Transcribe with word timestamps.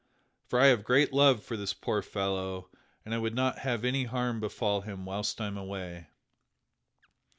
For 0.47 0.59
I 0.59 0.65
have 0.65 0.83
great 0.83 1.13
love 1.13 1.43
for 1.43 1.55
this 1.55 1.75
poor 1.75 2.01
fellow 2.01 2.71
and 3.05 3.13
I 3.13 3.19
would 3.19 3.35
not 3.35 3.59
have 3.59 3.85
any 3.85 4.05
harm 4.05 4.39
befall 4.39 4.81
him 4.81 5.05
whilst 5.05 5.39
I 5.39 5.45
am 5.45 5.59
away." 5.59 6.07